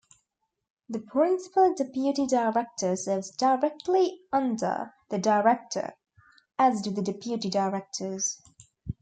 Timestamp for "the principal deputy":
0.89-2.25